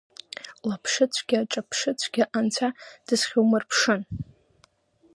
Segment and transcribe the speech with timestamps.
[0.67, 4.01] Лаԥшыцәгьа-ҿаԥшыцәгьа анцәа ду дысхьумырԥшын!